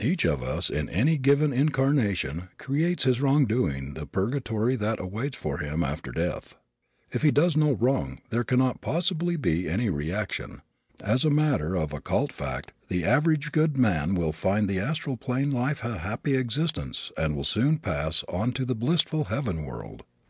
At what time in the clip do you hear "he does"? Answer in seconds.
7.20-7.58